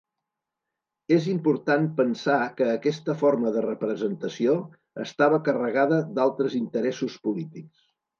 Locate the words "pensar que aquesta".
1.99-3.15